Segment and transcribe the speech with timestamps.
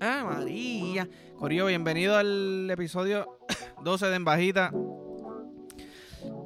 [0.00, 1.08] Ah, María.
[1.36, 3.38] Corillo, bienvenido al episodio
[3.82, 4.72] 12 de En Bajita.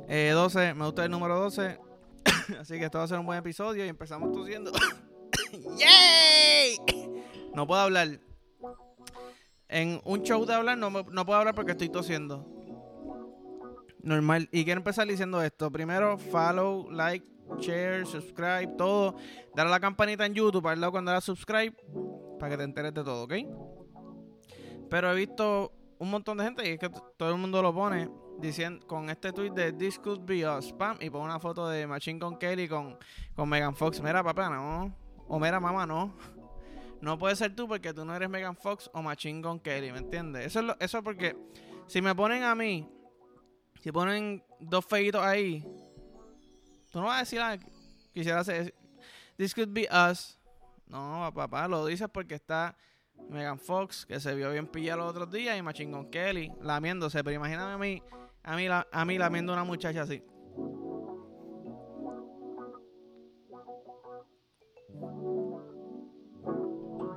[0.09, 1.79] Eh, 12, me gusta el número 12.
[2.61, 4.73] Así que esto va a ser un buen episodio y empezamos tosiendo.
[5.79, 6.79] ¡Yay!
[7.55, 8.21] No puedo hablar.
[9.69, 12.56] En un show de hablar no, no puedo hablar porque estoy tosiendo.
[14.07, 14.49] Normal.
[14.53, 15.71] Y quiero empezar diciendo esto.
[15.71, 17.27] Primero, follow, like,
[17.59, 19.17] share, subscribe, todo.
[19.55, 21.75] Dale a la campanita en YouTube el lado cuando hagas subscribe.
[22.39, 23.33] Para que te enteres de todo, ¿ok?
[24.89, 28.09] Pero he visto un montón de gente y es que todo el mundo lo pone
[28.39, 32.21] diciendo con este tweet de This could be spam y pone una foto de Machine
[32.21, 32.97] con Kelly con,
[33.35, 34.01] con Megan Fox.
[34.03, 34.95] Mira, papá, no.
[35.27, 36.15] O mira, mamá, no.
[37.01, 39.99] No puede ser tú porque tú no eres Megan Fox o Machine con Kelly, ¿me
[39.99, 40.47] entiendes?
[40.47, 41.37] Eso es, lo- eso es porque
[41.89, 42.89] si me ponen a mí,
[43.81, 45.63] si ponen dos feitos ahí,
[46.91, 47.57] tú no vas a decir, ah,
[48.13, 48.75] quisiera hacer,
[49.37, 50.39] this could be us.
[50.87, 52.77] No, papá, lo dices porque está
[53.29, 57.23] Megan Fox, que se vio bien pillada los otros días, y Machine con Kelly, lamiéndose.
[57.25, 58.03] Pero imagíname a mí,
[58.45, 60.23] a mí, a mí lamiendo una muchacha así.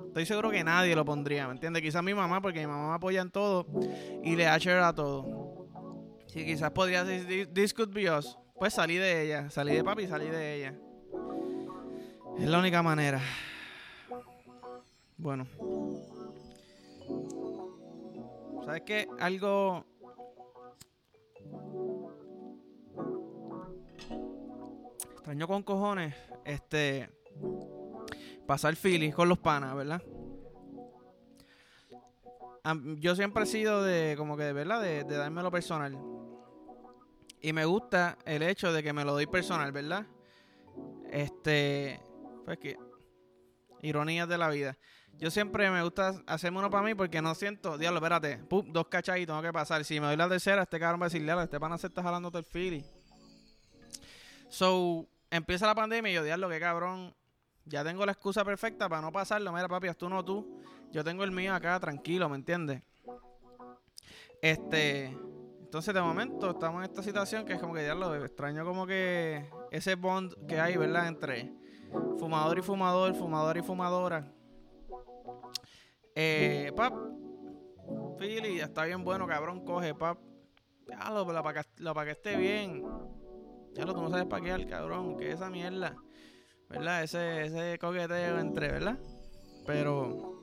[0.07, 1.81] Estoy seguro que nadie lo pondría, ¿me entiendes?
[1.81, 3.67] Quizás mi mamá, porque mi mamá apoya en todo
[4.23, 4.55] y le da
[4.88, 5.38] a todo.
[6.31, 8.38] Sí, quizás podría decir, this could us.
[8.55, 10.75] Pues salí de ella, salí de papi salí de ella.
[12.38, 13.19] Es la única manera.
[15.17, 15.47] Bueno.
[18.63, 19.07] ¿Sabes qué?
[19.19, 19.85] Algo...
[25.13, 26.16] Extraño con cojones.
[26.45, 27.09] Este...
[28.45, 30.02] Pasar Philly con los panas, ¿verdad?
[33.00, 34.81] Yo siempre he sido de, como que, ¿verdad?
[34.81, 36.19] De, de darme lo personal.
[37.41, 40.05] Y me gusta el hecho de que me lo doy personal, ¿verdad?
[41.11, 42.00] Este...
[42.45, 42.77] Pues que...
[43.81, 44.77] Ironías de la vida.
[45.19, 48.88] Yo siempre me gusta hacerme uno para mí porque no siento, diablo, espérate, pum, dos
[48.88, 49.83] cachas y tengo que pasar.
[49.83, 52.01] Si me doy la tercera, este cabrón va a decir, diablo, este pana se está
[52.01, 52.85] jalando todo el Philly.
[54.49, 57.13] So, empieza la pandemia y yo, diablo, qué cabrón.
[57.66, 59.51] Ya tengo la excusa perfecta para no pasarlo.
[59.51, 60.59] Mira, papi, haz tú no tú.
[60.91, 62.81] Yo tengo el mío acá tranquilo, ¿me entiendes?
[64.41, 65.16] Este.
[65.69, 69.47] Entonces, de momento, estamos en esta situación que es como que, diablo, extraño como que
[69.69, 71.07] ese bond que hay, ¿verdad?
[71.07, 71.53] Entre
[72.18, 74.34] fumador y fumador, fumador y fumadora.
[76.16, 76.96] Eh, pap.
[78.18, 80.18] Philly, está bien bueno, cabrón, coge, pap.
[80.88, 82.84] Ya lo, lo para que, lo pa' que esté bien.
[83.75, 85.96] Ya lo, tú no sabes paquear, cabrón, que esa mierda.
[86.68, 87.03] ¿Verdad?
[87.03, 88.97] Ese, ese coqueteo entre, ¿verdad?
[89.68, 90.38] Pero.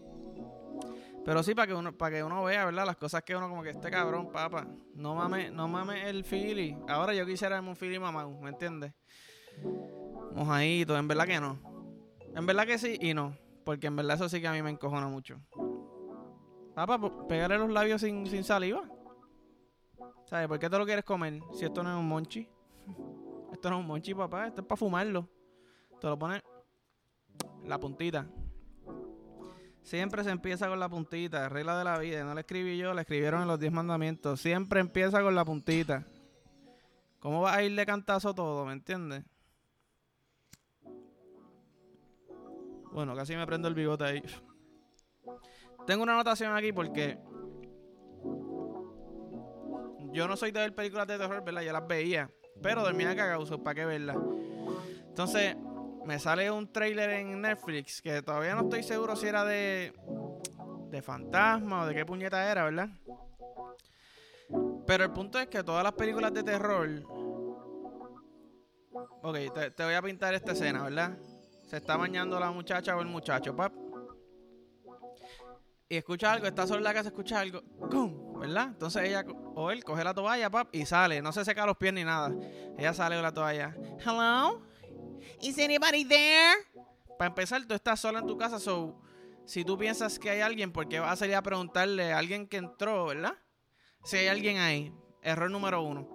[1.26, 2.86] Pero sí, para que uno, para que uno vea, ¿verdad?
[2.86, 4.64] Las cosas que uno como que este cabrón, papa.
[4.94, 6.78] No mames, no mames el Philly.
[6.88, 8.92] Ahora yo quisiera un Philly mamá, ¿me entiendes?
[10.36, 11.58] Mojadito, en verdad que no.
[12.32, 13.36] En verdad que sí y no.
[13.64, 15.40] Porque en verdad eso sí que a mí me encojona mucho.
[16.76, 18.88] Papá, pues, pegarle los labios sin, sin saliva.
[20.26, 20.46] ¿Sabes?
[20.46, 22.48] ¿Por qué te lo quieres comer si esto no es un monchi?
[23.52, 24.46] Esto no es un monchi, papá.
[24.46, 25.28] Esto es para fumarlo.
[26.00, 26.40] Te lo pones
[27.64, 28.28] la puntita.
[29.86, 31.48] Siempre se empieza con la puntita.
[31.48, 32.24] Regla de la vida.
[32.24, 34.40] No la escribí yo, la escribieron en los 10 mandamientos.
[34.40, 36.04] Siempre empieza con la puntita.
[37.20, 38.66] ¿Cómo vas a ir de cantazo todo?
[38.66, 39.22] ¿Me entiendes?
[42.90, 44.22] Bueno, casi me prendo el bigote ahí.
[45.86, 47.20] Tengo una anotación aquí porque
[50.10, 51.62] yo no soy de ver películas de terror, ¿verdad?
[51.62, 52.28] Yo las veía,
[52.60, 54.16] pero dormía cagado, ¿para qué verlas?
[55.10, 55.54] Entonces,
[56.06, 59.92] me sale un trailer en Netflix que todavía no estoy seguro si era de
[60.90, 62.88] de fantasma o de qué puñeta era, ¿verdad?
[64.86, 66.88] Pero el punto es que todas las películas de terror
[69.22, 69.36] Ok,
[69.74, 71.18] te, voy a pintar esta escena, ¿verdad?
[71.66, 73.72] Se está bañando la muchacha o el muchacho, pap.
[75.88, 78.38] Y escucha algo, está sola la casa, escucha algo, ¡cum!
[78.38, 78.68] ¿verdad?
[78.68, 79.24] Entonces ella
[79.54, 81.20] o él coge la toalla, pap, y sale.
[81.20, 82.32] No se seca los pies ni nada.
[82.78, 83.76] Ella sale con la toalla.
[84.04, 84.62] Hello?
[85.40, 86.54] Is anybody there?
[87.18, 89.00] Para empezar, tú estás sola en tu casa, so
[89.44, 92.46] si tú piensas que hay alguien, ¿por qué vas a salir a preguntarle a alguien
[92.46, 93.34] que entró, ¿verdad?
[94.04, 94.92] Si hay alguien ahí.
[95.22, 96.14] Error número uno.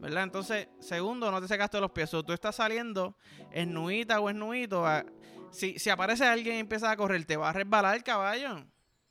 [0.00, 0.22] ¿verdad?
[0.24, 2.12] Entonces, segundo, no te secaste los pies.
[2.14, 3.16] O tú estás saliendo,
[3.52, 4.86] esnuita o esnuito.
[4.86, 5.04] a-
[5.50, 8.64] si, si aparece alguien y empieza a correr, te va a resbalar el caballo.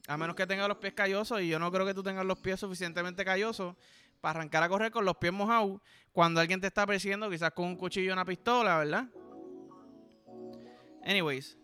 [0.08, 1.42] A menos que tenga los pies callosos.
[1.42, 3.76] Y yo no creo que tú tengas los pies suficientemente callosos
[4.20, 5.80] para arrancar a correr con los pies mojados.
[6.12, 9.06] Cuando alguien te está persiguiendo, quizás con un cuchillo o una pistola, ¿verdad?
[11.10, 11.58] Anyways.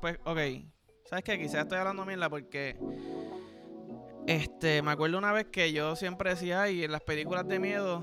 [0.00, 0.38] Pues, ok.
[1.04, 1.38] ¿Sabes qué?
[1.38, 2.78] Quizás estoy hablando mierda porque.
[4.26, 8.02] Este, me acuerdo una vez que yo siempre decía, ay, en las películas de miedo,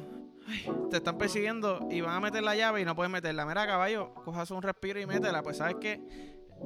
[0.92, 3.46] te están persiguiendo y van a meter la llave y no puedes meterla.
[3.46, 5.42] Mira, caballo, cojas un respiro y métela.
[5.42, 6.00] Pues sabes que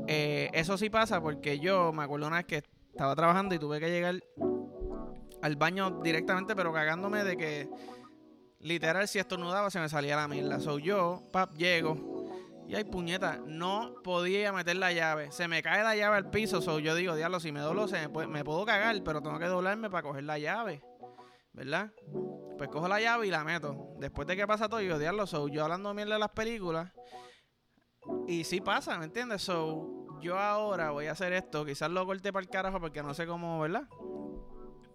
[0.08, 3.80] eh, eso sí pasa porque yo me acuerdo una vez que estaba trabajando y tuve
[3.80, 4.16] que llegar
[5.42, 7.69] al baño directamente, pero cagándome de que
[8.60, 10.60] literal si estornudaba se me salía la mierda.
[10.60, 12.11] So yo, pap, llego
[12.72, 15.30] y hay puñeta, no podía meter la llave.
[15.34, 17.86] Se me cae la llave al piso, so yo digo, diablo, si me doblo
[18.30, 20.82] me, puedo cagar, pero tengo que doblarme para coger la llave.
[21.52, 21.92] ¿Verdad?
[22.58, 23.90] Pues cojo la llave y la meto.
[24.00, 26.94] Después de que pasa todo, yo diablo, so yo hablando mierda de las películas.
[28.26, 29.42] Y sí pasa, ¿me entiendes?
[29.42, 31.66] So, yo ahora voy a hacer esto.
[31.66, 33.90] Quizás lo corte para el carajo porque no sé cómo, ¿verdad?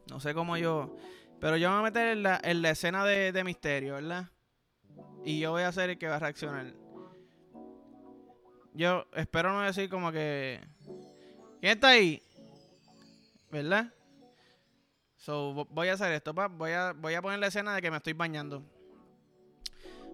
[0.08, 0.96] No sé cómo yo.
[1.42, 4.30] Pero yo me voy a meter en la, en la escena de, de misterio, ¿verdad?
[5.26, 6.85] Y yo voy a ser el que va a reaccionar.
[8.76, 10.60] Yo espero no decir como que.
[11.60, 12.22] ¿Quién está ahí?
[13.50, 13.90] ¿Verdad?
[15.16, 16.46] So, voy a hacer esto, pa.
[16.48, 18.62] Voy a, voy a poner la escena de que me estoy bañando.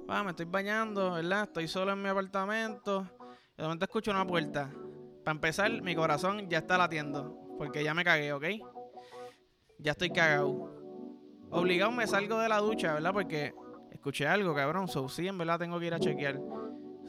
[0.06, 1.42] Pa, me estoy bañando, ¿verdad?
[1.42, 3.04] Estoy solo en mi apartamento.
[3.56, 4.70] De momento escucho una puerta.
[5.24, 7.56] Para empezar, mi corazón ya está latiendo.
[7.58, 8.44] Porque ya me cagué, ¿ok?
[9.78, 10.70] Ya estoy cagado.
[11.50, 13.12] Obligado me salgo de la ducha, ¿verdad?
[13.12, 13.52] Porque
[13.90, 14.86] escuché algo, cabrón.
[14.86, 16.40] So, sí, en verdad tengo que ir a chequear.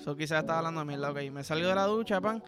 [0.04, 1.32] So, quizás estaba hablando de mierda, ok.
[1.32, 2.44] Me salgo de la ducha, pan.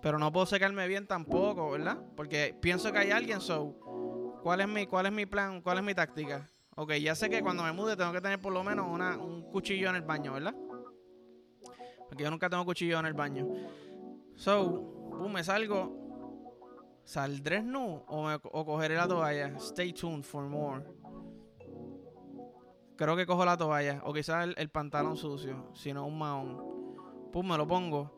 [0.00, 1.98] Pero no puedo secarme bien tampoco, ¿verdad?
[2.16, 3.74] Porque pienso que hay alguien, so.
[4.42, 5.60] ¿Cuál es mi, cuál es mi plan?
[5.60, 6.48] ¿Cuál es mi táctica?
[6.74, 9.42] Ok, ya sé que cuando me mude tengo que tener por lo menos una, un
[9.50, 10.54] cuchillo en el baño, ¿verdad?
[12.08, 13.46] Porque yo nunca tengo cuchillo en el baño.
[14.34, 16.06] So, me salgo.
[17.04, 19.58] ¿Saldré nu o, me, o cogeré la toalla?
[19.58, 20.82] Stay tuned for more.
[22.98, 24.02] Creo que cojo la toalla.
[24.04, 25.70] O quizás el, el pantalón sucio.
[25.72, 27.30] Si no, un mahón.
[27.32, 28.12] Pum, me lo pongo.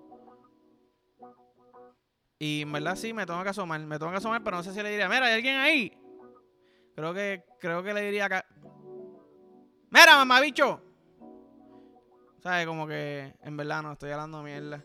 [2.39, 3.79] Y en verdad sí, me tengo que asomar.
[3.81, 6.01] Me tengo que asomar, pero no sé si le diría, mira, ¿hay alguien ahí?
[6.97, 8.47] Creo que, creo que le diría acá.
[9.91, 10.81] ¡Mira, mamabicho!
[12.43, 12.67] ¿Sabes?
[12.67, 14.83] Como que en verdad no estoy hablando mierda.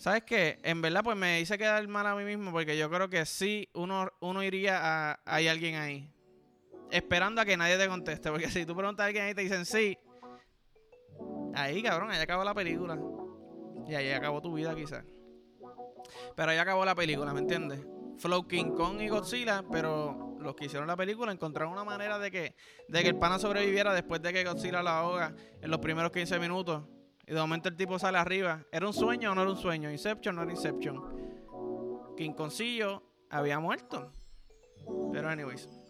[0.00, 0.58] ¿Sabes qué?
[0.64, 3.68] En verdad, pues me hice quedar mal a mí mismo porque yo creo que sí
[3.74, 5.20] uno, uno iría a.
[5.24, 6.12] Hay alguien ahí.
[6.92, 8.30] Esperando a que nadie te conteste.
[8.30, 9.96] Porque si tú preguntas a alguien ahí te dicen sí.
[11.54, 12.98] Ahí, cabrón, ahí acabó la película.
[13.88, 15.04] Y ahí acabó tu vida, quizás.
[16.36, 17.80] Pero ahí acabó la película, ¿me entiendes?
[18.18, 22.30] Flow King Kong y Godzilla, pero los que hicieron la película encontraron una manera de
[22.30, 22.54] que,
[22.88, 26.38] de que el pana sobreviviera después de que Godzilla la ahoga en los primeros 15
[26.38, 26.82] minutos.
[27.26, 28.62] Y de momento el tipo sale arriba.
[28.70, 29.90] ¿Era un sueño o no era un sueño?
[29.90, 32.14] Inception o no era Inception.
[32.16, 34.12] King Concillo había muerto.
[35.12, 35.81] Pero anyways.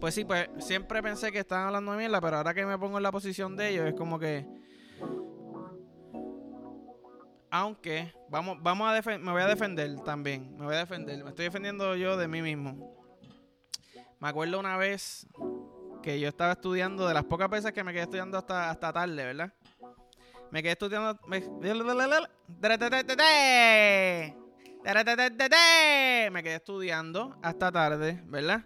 [0.00, 2.98] Pues sí, pues siempre pensé que estaban hablando de mierda, pero ahora que me pongo
[2.98, 4.46] en la posición de ellos, es como que.
[7.50, 10.54] Aunque, vamos, vamos a me voy a defender también.
[10.56, 11.24] Me voy a defender.
[11.24, 12.96] Me estoy defendiendo yo de mí mismo.
[14.20, 15.26] Me acuerdo una vez
[16.02, 19.24] que yo estaba estudiando, de las pocas veces que me quedé estudiando hasta, hasta tarde,
[19.24, 19.52] ¿verdad?
[20.50, 21.18] Me quedé estudiando.
[21.26, 21.40] Me,
[26.30, 28.64] me quedé estudiando hasta tarde, ¿verdad?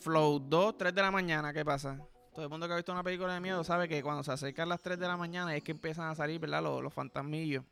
[0.00, 2.00] Flow 2, 3 de la mañana, ¿qué pasa?
[2.34, 4.68] Todo el mundo que ha visto una película de miedo sabe que cuando se acercan
[4.68, 6.62] las 3 de la mañana es que empiezan a salir, ¿verdad?
[6.62, 7.64] Los, los fantasmillos.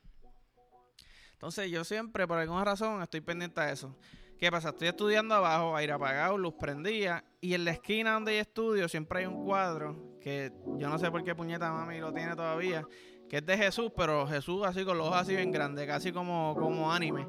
[1.32, 3.96] Entonces yo siempre, por alguna razón, estoy pendiente a eso.
[4.38, 4.68] ¿Qué pasa?
[4.68, 7.24] Estoy estudiando abajo, aire apagado, luz prendida.
[7.40, 11.10] Y en la esquina donde yo estudio siempre hay un cuadro que yo no sé
[11.10, 12.86] por qué puñeta mami lo tiene todavía.
[13.28, 16.54] Que es de Jesús, pero Jesús así con los ojos así bien grandes, casi como,
[16.58, 17.26] como anime.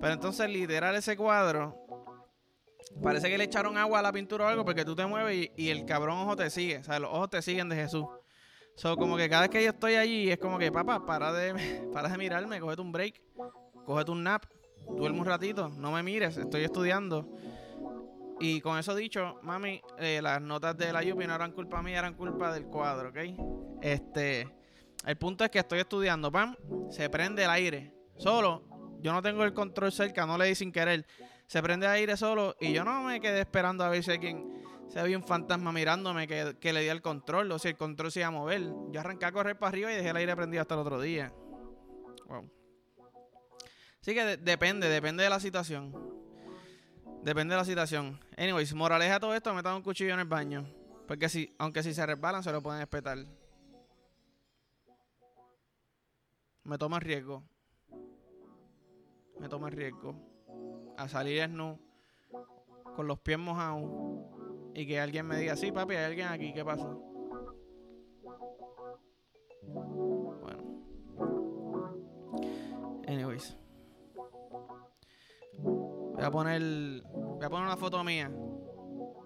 [0.00, 1.80] Pero entonces literal ese cuadro
[3.02, 5.70] Parece que le echaron agua a la pintura o algo porque tú te mueves y,
[5.70, 6.78] el cabrón ojo te sigue.
[6.78, 8.04] O sea, los ojos te siguen de Jesús.
[8.76, 11.88] So, como que cada vez que yo estoy allí es como que, papá, para de,
[11.92, 13.20] para de mirarme, cógete un break,
[13.84, 14.44] cógete un nap,
[14.96, 17.28] duerme un ratito, no me mires, estoy estudiando.
[18.38, 21.98] Y con eso dicho, mami, eh, las notas de la Yupi no eran culpa mía,
[21.98, 23.18] eran culpa del cuadro, ¿ok?
[23.82, 24.48] Este,
[25.04, 26.56] el punto es que estoy estudiando, pam,
[26.88, 28.64] se prende el aire, solo,
[29.02, 31.06] yo no tengo el control cerca, no le di sin querer
[31.50, 35.00] se prende aire solo y yo no me quedé esperando a ver si alguien se
[35.00, 38.20] había un fantasma mirándome que, que, le di el control o si el control se
[38.20, 38.62] iba a mover.
[38.92, 41.32] Yo arranqué a correr para arriba y dejé el aire prendido hasta el otro día.
[42.28, 42.48] Wow.
[44.00, 45.92] Así que depende, depende de la situación.
[47.24, 48.20] Depende de la situación.
[48.36, 50.72] Anyways, moraleja todo esto, metan un cuchillo en el baño.
[51.08, 53.18] Porque si, aunque si se resbalan, se lo pueden espetar.
[56.62, 57.42] Me tomo el riesgo.
[59.40, 60.29] Me tomo el riesgo
[61.00, 61.78] a salir nu
[62.94, 63.88] con los pies mojados
[64.74, 66.86] y que alguien me diga, sí, papi, hay alguien aquí, ¿qué pasa?
[70.42, 70.82] Bueno.
[73.08, 73.56] Anyways.
[75.54, 78.30] Voy a poner voy a poner una foto mía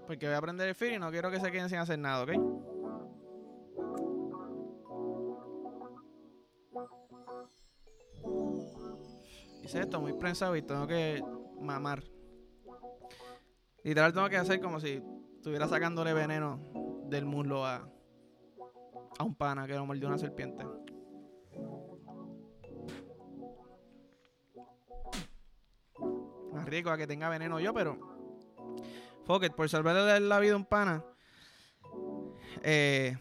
[0.06, 2.22] Porque voy a aprender el feed y no quiero que se queden sin hacer nada,
[2.22, 2.30] ¿ok?
[9.64, 11.22] Hice esto muy prensado y tengo que
[11.60, 12.02] mamar.
[13.82, 15.02] Literal tengo que hacer como si
[15.36, 16.58] estuviera sacándole veneno
[17.06, 17.86] del muslo a,
[19.18, 20.64] a un pana que lo mordió una serpiente.
[26.52, 27.98] Más rico a que tenga veneno yo, pero.
[29.26, 31.04] Fuck it, por salvarle la vida a un pana.
[32.62, 33.16] Eh,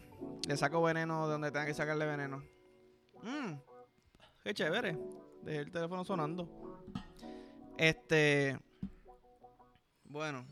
[0.48, 2.42] le saco veneno de donde tenga que sacarle veneno.
[3.22, 3.54] Mmm,
[4.42, 4.98] qué chévere.
[5.42, 6.63] Dejé el teléfono sonando.
[7.76, 8.58] Este.
[10.04, 10.46] Bueno,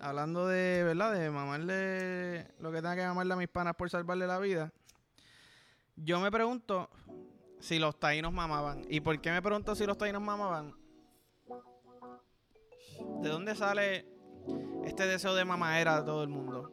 [0.00, 1.12] hablando de, ¿verdad?
[1.14, 4.72] De mamarle lo que tenga que mamarle a mis panas por salvarle la vida.
[5.96, 6.90] Yo me pregunto
[7.60, 8.82] si los taínos mamaban.
[8.88, 10.74] ¿Y por qué me pregunto si los taínos mamaban?
[13.22, 14.06] ¿De dónde sale
[14.84, 16.72] este deseo de mamadera de todo el mundo?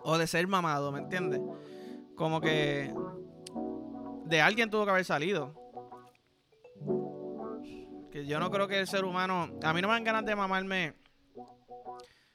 [0.00, 1.40] O de ser mamado, ¿me entiendes?
[2.16, 2.94] Como que
[4.24, 5.59] de alguien tuvo que haber salido.
[8.10, 9.50] Que yo no creo que el ser humano.
[9.62, 10.94] A mí no me dan ganas de mamarme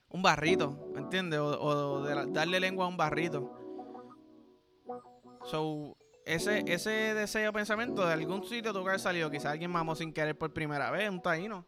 [0.09, 1.39] un barrito, ¿me entiendes?
[1.41, 3.51] O, de darle lengua a un barrito.
[5.43, 9.29] So, ese, ese deseo pensamiento de algún sitio tuvo que haber salido.
[9.29, 11.65] Quizá alguien mamó sin querer por primera vez, un taíno.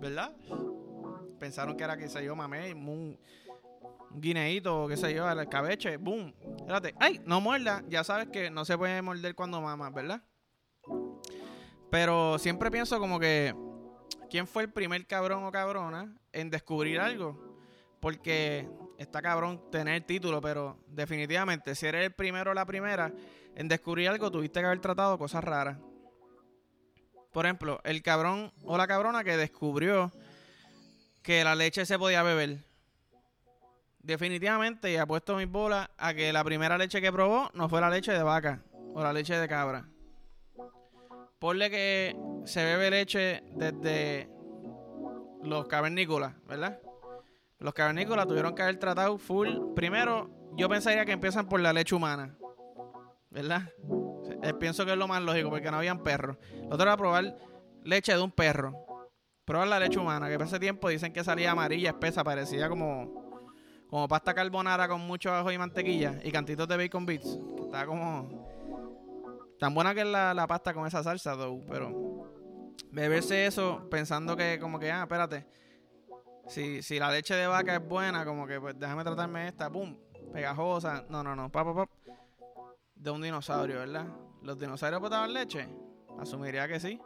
[0.00, 0.34] ¿Verdad?
[1.38, 3.16] Pensaron que era, que se yo, mamé, un,
[4.10, 6.34] un guineíto, qué sé yo, el cabeche, boom.
[6.58, 7.20] Espérate, ¡ay!
[7.24, 7.84] No muerda.
[7.88, 10.22] Ya sabes que no se puede morder cuando mamas, ¿verdad?
[11.90, 13.54] Pero siempre pienso como que.
[14.30, 17.58] ¿Quién fue el primer cabrón o cabrona en descubrir algo?
[17.98, 23.12] Porque está cabrón tener título, pero definitivamente, si eres el primero o la primera
[23.56, 25.78] en descubrir algo, tuviste que haber tratado cosas raras.
[27.32, 30.12] Por ejemplo, el cabrón o la cabrona que descubrió
[31.22, 32.58] que la leche se podía beber.
[33.98, 37.90] Definitivamente, y apuesto mis bolas a que la primera leche que probó no fue la
[37.90, 38.62] leche de vaca
[38.94, 39.89] o la leche de cabra.
[41.40, 44.28] Ponle que se bebe leche desde
[45.42, 46.78] los cavernícolas, ¿verdad?
[47.58, 49.48] Los cavernícolas tuvieron que haber tratado full.
[49.74, 52.36] Primero, yo pensaría que empiezan por la leche humana,
[53.30, 53.62] ¿verdad?
[54.42, 56.36] Eh, pienso que es lo más lógico porque no habían perros.
[56.62, 57.36] Lo otro era probar
[57.84, 59.06] leche de un perro.
[59.46, 63.48] Probar la leche humana, que ese tiempo dicen que salía amarilla, espesa, parecía como,
[63.88, 67.38] como pasta carbonara con mucho ajo y mantequilla y cantitos de bacon bits.
[67.64, 68.59] Estaba como.
[69.60, 72.32] Tan buena que es la, pasta con esa salsa, though, pero
[72.92, 75.46] beberse eso pensando que, como que, ah, espérate.
[76.48, 79.94] Si, si la leche de vaca es buena, como que, pues déjame tratarme esta, pum,
[80.32, 81.04] pegajosa.
[81.10, 81.50] No, no, no,
[82.94, 84.06] De un dinosaurio, ¿verdad?
[84.40, 85.68] ¿Los dinosaurios botaban leche?
[86.18, 86.98] Asumiría que sí.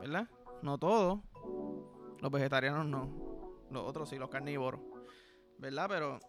[0.00, 0.26] ¿Verdad?
[0.62, 1.20] No todos.
[2.20, 3.66] Los vegetarianos no.
[3.70, 4.80] Los otros sí, los carnívoros.
[5.58, 5.86] ¿Verdad?
[5.90, 6.20] Pero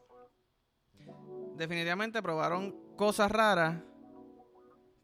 [1.56, 3.82] definitivamente probaron cosas raras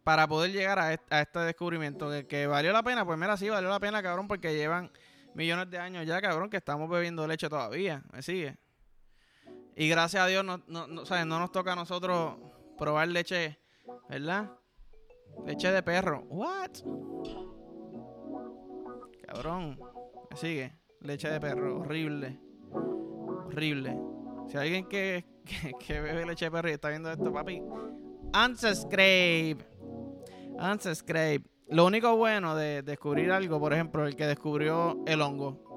[0.08, 2.10] para poder llegar a, este, descubrimiento.
[2.30, 4.90] Que, valió la pena, pues mira, sí, valió la pena, cabrón, porque llevan
[5.34, 8.02] millones de años ya, cabrón, que estamos bebiendo leche todavía.
[8.14, 8.56] ¿Me sigue?
[9.76, 12.38] Y gracias a Dios no, no, no, no nos toca a nosotros
[12.78, 13.60] probar leche,
[14.08, 14.50] ¿verdad?
[15.46, 16.22] Leche de perro.
[16.30, 16.72] What?
[19.28, 19.78] Cabrón.
[20.32, 20.74] Me sigue.
[21.02, 21.82] Leche de perro.
[21.82, 22.40] Horrible.
[22.72, 24.00] Horrible.
[24.48, 25.26] Si alguien que,
[25.86, 27.62] que, bebe leche de perro y está viendo esto, papi.
[28.34, 29.77] Unsubscribe.
[30.60, 31.44] Unsubscribe.
[31.70, 35.68] Lo único bueno de descubrir algo, por ejemplo, el que descubrió el hongo.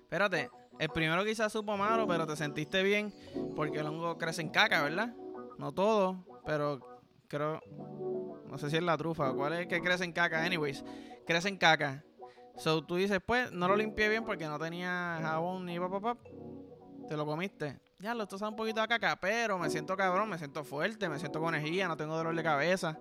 [0.00, 3.12] Espérate, el primero quizás supo malo, pero te sentiste bien
[3.54, 5.14] porque el hongo crece en caca, ¿verdad?
[5.58, 6.80] No todo, pero
[7.28, 7.60] creo,
[8.46, 10.42] no sé si es la trufa cuál es el que crece en caca.
[10.42, 10.84] Anyways,
[11.26, 12.04] crece en caca.
[12.56, 16.16] So tú dices, pues, no lo limpié bien porque no tenía jabón ni papá.
[17.08, 17.78] Te lo comiste.
[18.00, 21.08] Ya, lo esto sabe un poquito de caca, pero me siento cabrón, me siento fuerte,
[21.08, 22.96] me siento con no tengo dolor de cabeza.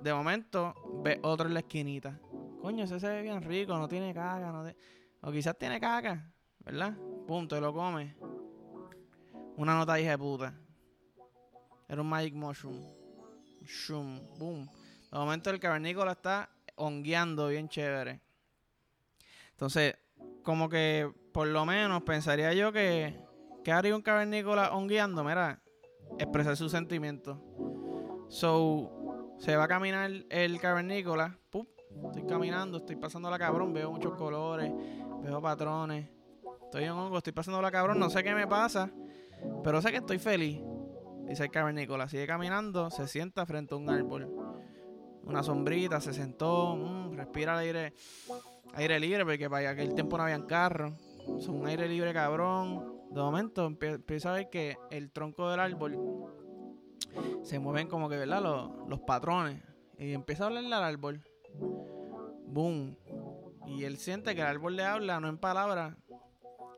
[0.00, 2.18] De momento, ve otro en la esquinita.
[2.62, 4.74] Coño, ese se ve bien rico, no tiene caca,
[5.20, 6.96] o quizás tiene caca, ¿verdad?
[7.26, 8.16] Punto, te lo come.
[9.56, 10.54] Una nota hija de puta.
[11.86, 12.82] Era un Magic Mushroom.
[13.62, 14.70] Shum, boom.
[15.10, 18.22] De momento el cavernícola está hongueando bien chévere.
[19.50, 19.96] Entonces,
[20.42, 23.14] como que por lo menos pensaría yo que,
[23.62, 25.22] ¿qué haría un cavernícola hongueando?
[25.22, 25.62] Mira,
[26.18, 27.38] expresar sus sentimientos.
[28.28, 31.38] So, se va a caminar el cavernícola.
[32.06, 34.72] estoy caminando, estoy pasando la cabrón, veo muchos colores,
[35.22, 36.10] veo patrones.
[36.64, 38.90] Estoy en hongo, estoy pasando la cabrón, no sé qué me pasa,
[39.62, 40.60] pero sé que estoy feliz.
[41.28, 44.28] Dice el cavernícola, sigue caminando, se sienta frente a un árbol.
[45.22, 47.94] una sombrita, se sentó, mm, respira el aire,
[48.74, 50.96] aire libre, porque para aquel tiempo no habían carro.
[51.36, 52.98] Es un aire libre cabrón.
[53.10, 55.98] De momento empieza a ver que el tronco del árbol
[57.42, 58.42] se mueven como que, ¿verdad?
[58.42, 59.62] Los, los patrones.
[59.98, 61.22] Y empieza a hablarle al árbol.
[62.46, 62.96] Boom.
[63.66, 65.94] Y él siente que el árbol le habla, no en palabras,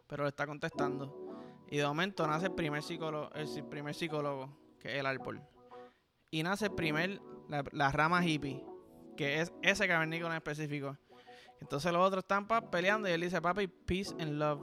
[0.07, 1.21] pero le está contestando.
[1.71, 5.41] Y de momento nace el primer psicólogo, el primer psicólogo, que es el árbol.
[6.33, 8.65] Y nace el primer, la, rama hippie,
[9.17, 10.97] que es ese cavernícola en específico.
[11.61, 14.61] Entonces los otros están peleando y él dice, papi, peace and love.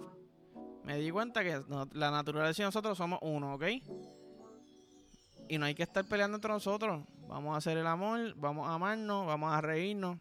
[0.84, 1.62] Me di cuenta que
[1.94, 3.64] la naturaleza y nosotros somos uno, ¿ok?
[5.50, 7.04] Y no hay que estar peleando entre nosotros.
[7.28, 10.18] Vamos a hacer el amor, vamos a amarnos, vamos a reírnos,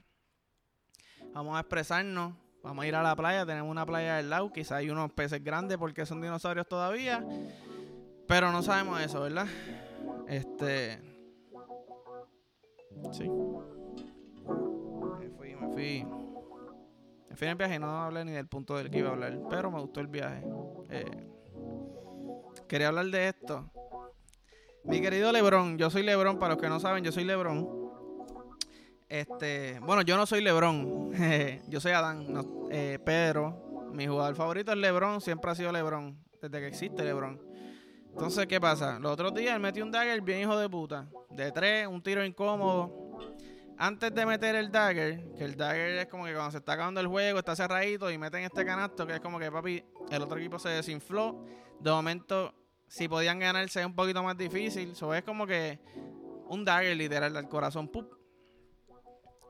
[1.33, 3.47] vamos a expresarnos, vamos a ir a la playa.
[3.47, 7.25] Tenemos una playa del lado, quizá hay unos peces grandes porque son dinosaurios todavía.
[8.27, 9.47] Pero no sabemos eso, ¿verdad?
[10.27, 11.01] Este.
[13.13, 13.29] Sí.
[15.21, 16.26] Me fui, me fui.
[17.45, 19.39] En el viaje no hablé ni del punto del que iba a hablar.
[19.51, 20.43] Pero me gustó el viaje.
[20.91, 21.29] Eh,
[22.69, 23.71] quería hablar de esto.
[24.85, 27.69] Mi querido Lebron, yo soy Lebron, para los que no saben, yo soy Lebron.
[29.09, 31.13] Este, bueno, yo no soy Lebron,
[31.69, 32.27] yo soy Adán,
[32.71, 37.41] eh, pero mi jugador favorito es Lebron, siempre ha sido Lebron, desde que existe Lebron.
[38.11, 38.99] Entonces, ¿qué pasa?
[38.99, 42.25] Los otros días él metió un dagger bien hijo de puta, de tres, un tiro
[42.25, 43.06] incómodo.
[43.79, 47.01] Antes de meter el dagger, que el dagger es como que cuando se está acabando
[47.01, 50.39] el juego, está cerradito y meten este canasto, que es como que papi, el otro
[50.39, 51.45] equipo se desinfló.
[51.81, 52.55] De momento
[52.89, 54.93] si podían ganarse un poquito más difícil.
[54.93, 55.79] Eso es como que
[56.49, 57.91] un dagger literal del corazón.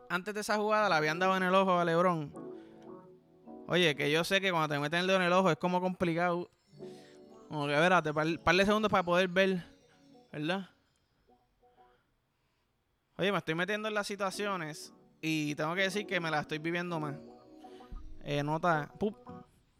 [0.08, 2.32] Antes de esa jugada la habían dado en el ojo a Lebron.
[3.68, 5.80] Oye, que yo sé que cuando te meten el dedo en el ojo es como
[5.80, 6.48] complicado.
[7.48, 9.64] Como que, espérate, par, par de segundos para poder ver.
[10.32, 10.70] ¿Verdad?
[13.18, 14.92] Oye, me estoy metiendo en las situaciones
[15.22, 17.16] y tengo que decir que me las estoy viviendo más.
[18.22, 19.16] Eh, nota, pup,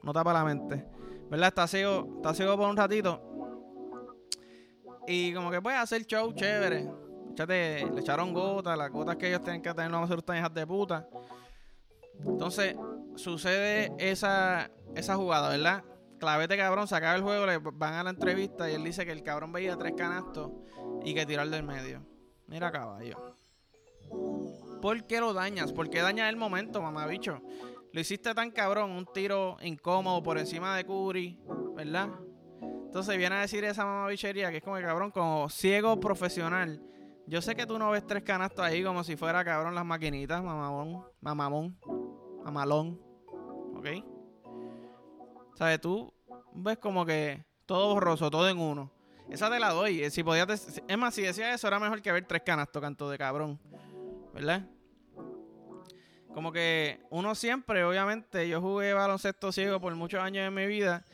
[0.03, 0.87] nota para la mente.
[1.31, 1.49] ¿Verdad?
[1.49, 3.21] Está ciego, está ciego por un ratito.
[5.07, 6.89] Y como que puede hacer show chévere.
[7.33, 10.23] Échate, le echaron gotas, las gotas que ellos tienen que tener no van a ser
[10.23, 11.07] tan hijas de puta.
[12.25, 12.75] Entonces,
[13.17, 15.85] sucede esa, esa jugada, ¿verdad?
[16.19, 19.23] Clavete cabrón, se el juego, le van a la entrevista y él dice que el
[19.23, 20.51] cabrón veía tres canastos
[21.05, 22.16] y que tirar del medio.
[22.47, 23.35] Mira caballo.
[24.81, 25.73] ¿Por qué lo dañas?
[25.73, 27.41] ¿Por qué dañas el momento, mamá bicho?
[27.93, 31.41] Lo hiciste tan cabrón, un tiro incómodo por encima de Curry,
[31.75, 32.11] ¿verdad?
[32.61, 36.83] Entonces viene a decir esa mamabichería que es como cabrón, como ciego profesional.
[37.27, 40.43] Yo sé que tú no ves tres canastos ahí como si fuera cabrón las maquinitas,
[40.43, 41.79] mamamón, mamamón,
[42.45, 43.01] mamalón.
[43.75, 43.87] ¿Ok?
[45.55, 45.81] ¿Sabes?
[45.81, 46.13] Tú
[46.53, 48.93] ves como que todo borroso, todo en uno.
[49.31, 50.11] Esa te la doy.
[50.11, 53.19] Si podías es más, si decía eso, era mejor que ver tres canastos, canto de
[53.19, 53.59] cabrón.
[54.33, 54.67] ¿Verdad?
[56.33, 61.05] Como que uno siempre, obviamente, yo jugué baloncesto ciego por muchos años de mi vida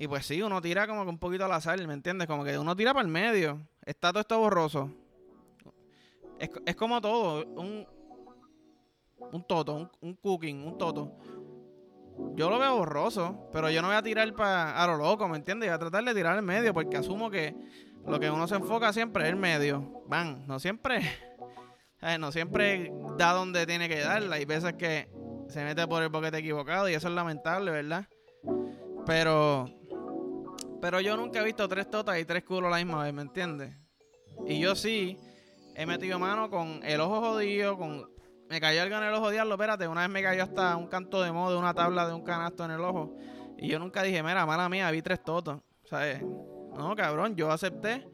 [0.00, 2.26] y pues sí, uno tira como que un poquito al azar, ¿me entiendes?
[2.26, 3.60] Como que uno tira para el medio.
[3.84, 4.90] Está todo esto borroso.
[6.38, 7.44] Es, como todo.
[7.44, 7.86] Un,
[9.30, 11.12] un toto, un, cooking, un toto.
[12.34, 15.36] Yo lo veo borroso, pero yo no voy a tirar para a lo loco, ¿me
[15.36, 15.68] entiendes?
[15.68, 17.54] Voy a tratar de tirar al medio, porque asumo que
[18.06, 20.04] lo que uno se enfoca siempre es el medio.
[20.06, 21.00] Van, no siempre.
[22.18, 24.22] no siempre da donde tiene que dar.
[24.32, 25.10] Hay veces que
[25.48, 28.06] se mete por el boquete equivocado y eso es lamentable, ¿verdad?
[29.06, 29.68] Pero
[30.80, 33.76] pero yo nunca he visto tres totas y tres culos la misma vez, ¿me entiendes?
[34.46, 35.18] Y yo sí
[35.74, 38.09] he metido mano con el ojo jodido, con...
[38.50, 39.86] Me cayó algo en el ojo, diablo, espérate.
[39.86, 42.72] Una vez me cayó hasta un canto de modo una tabla de un canasto en
[42.72, 43.16] el ojo.
[43.56, 45.60] Y yo nunca dije, mira, mala mía, vi tres totos.
[45.84, 46.20] ¿Sabes?
[46.20, 48.08] No, cabrón, yo acepté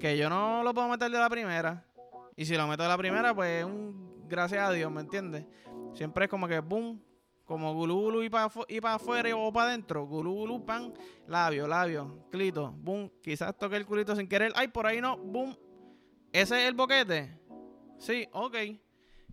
[0.00, 1.84] que yo no lo puedo meter de la primera.
[2.34, 5.44] Y si lo meto de la primera, pues un gracias a Dios, ¿me entiendes?
[5.92, 7.04] Siempre es como que, boom,
[7.44, 10.06] como gulú y para y pa afuera o para adentro.
[10.06, 10.94] Gulú pan,
[11.26, 13.12] labio, labio, clito, boom.
[13.22, 14.52] Quizás toque el culito sin querer.
[14.56, 15.54] Ay, por ahí no, boom.
[16.32, 17.38] Ese es el boquete.
[17.98, 18.56] Sí, ok.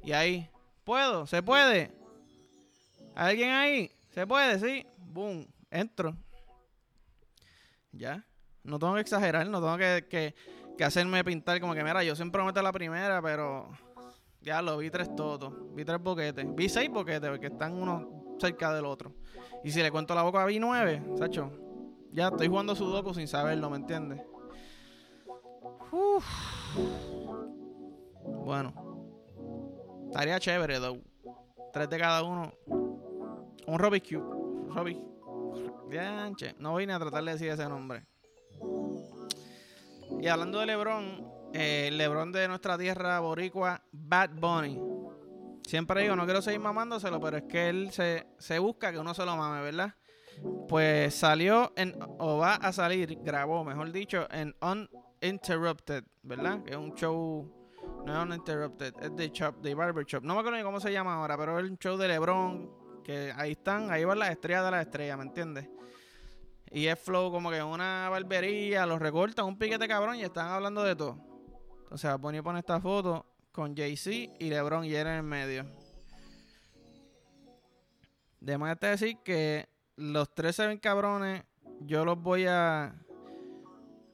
[0.04, 0.50] Y ahí,
[0.84, 1.28] ¿puedo?
[1.28, 1.92] ¿Se puede?
[3.16, 3.92] ¿Alguien ahí?
[4.12, 4.60] ¿Se puede?
[4.60, 4.86] Sí.
[4.98, 5.48] Boom.
[5.70, 6.16] Entro.
[7.92, 8.26] Ya.
[8.64, 10.36] No tengo que exagerar, no tengo que, que,
[10.78, 13.70] que hacerme pintar como que, mira, yo siempre meto la primera, pero
[14.42, 15.54] ya lo vi tres todos.
[15.76, 16.46] Vi tres boquetes.
[16.56, 19.14] Vi seis boquetes porque están uno cerca del otro.
[19.64, 21.52] Y si le cuento la boca, vi nueve, Sacho.
[22.12, 24.22] Ya estoy jugando Sudoku sin saberlo, ¿me entiendes?
[28.24, 28.91] Bueno.
[30.12, 31.02] Estaría chévere, though.
[31.72, 32.54] Tres de cada uno.
[32.68, 34.26] Un Rubik's Cube.
[34.68, 35.00] Rubik.
[36.60, 38.06] No voy ni a tratar de decir ese nombre.
[40.20, 44.82] Y hablando de LeBron, eh, LeBron de nuestra tierra boricua, Bad Bunny.
[45.66, 49.14] Siempre digo, no quiero seguir mamándoselo, pero es que él se, se busca que uno
[49.14, 49.96] se lo mame, ¿verdad?
[50.68, 56.64] Pues salió en, o va a salir, grabó, mejor dicho, en Uninterrupted, ¿verdad?
[56.64, 57.61] Que es un show,
[58.06, 60.24] no es Uninterrupted, es de Chop, de Barber Shop.
[60.24, 63.32] No me acuerdo ni cómo se llama ahora, pero es un show de LeBron, que
[63.36, 65.70] ahí están, ahí van las estrellas de las estrellas, ¿me entiendes?
[66.72, 70.84] Y es flow como que una barbería, los recortan un piquete cabrón y están hablando
[70.84, 71.18] de todo.
[71.90, 75.66] O sea, Bonnie pone esta foto con Jay-Z y LeBron y él en el medio.
[78.40, 81.44] De más decir que los tres se ven cabrones.
[81.82, 82.96] Yo los voy a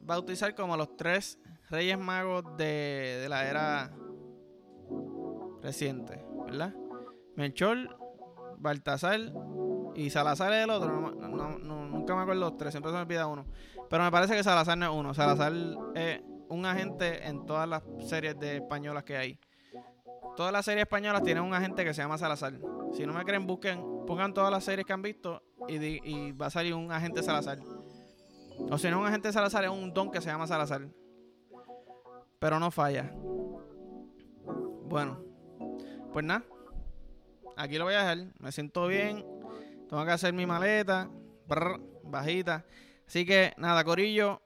[0.02, 1.38] bautizar como los tres
[1.70, 3.92] Reyes Magos de, de la era
[5.62, 6.74] reciente, ¿verdad?
[7.36, 7.98] Melchor,
[8.58, 9.20] Baltasar
[9.96, 11.12] y Salazar es el otro.
[11.12, 13.46] No, nunca me acuerdo los tres, siempre se me olvida uno.
[13.90, 15.14] Pero me parece que Salazar no es uno.
[15.14, 15.54] Salazar
[15.96, 19.40] es un agente en todas las series de españolas que hay.
[20.36, 22.54] Todas las series españolas tienen un agente que se llama Salazar.
[22.94, 26.50] Si no me creen, busquen, pongan todas las series que han visto y, va a
[26.52, 27.60] salir un agente Salazar.
[28.70, 30.88] O si no, un agente Salazar es un don que se llama Salazar.
[32.40, 33.12] Pero no falla.
[34.86, 35.20] Bueno,
[36.14, 36.44] pues nada.
[37.56, 38.34] Aquí lo voy a dejar.
[38.40, 39.26] Me siento bien.
[39.90, 41.10] Tengo que hacer mi maleta.
[42.04, 42.66] bajita.
[43.08, 44.42] Así que nada, Corillo.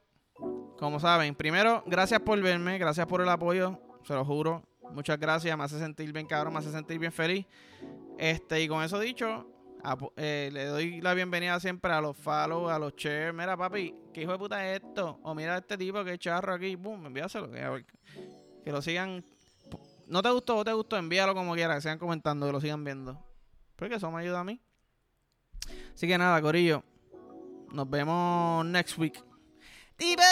[0.78, 2.78] Como saben, primero, gracias por verme.
[2.78, 3.78] Gracias por el apoyo.
[4.04, 4.62] Se lo juro.
[4.92, 5.56] Muchas gracias.
[5.56, 6.54] Me hace sentir bien cabrón.
[6.54, 7.46] Me hace sentir bien feliz.
[8.18, 9.46] Este, y con eso dicho,
[10.16, 13.34] eh, le doy la bienvenida siempre a los follow, a los shares.
[13.34, 15.18] Mira, papi, ¿qué hijo de puta es esto?
[15.22, 17.50] O mira este tipo que charro aquí, boom, envíaselo.
[17.50, 19.24] Que, lo sigan.
[20.06, 20.96] ¿No te gustó o te gustó?
[20.96, 23.24] Envíalo como quiera, que sigan comentando, que lo sigan viendo.
[23.76, 24.60] Porque eso me ayuda a mí.
[25.94, 26.84] Así que nada, Corillo.
[27.72, 29.22] Nos vemos next week.
[29.96, 30.22] ¡Tipo!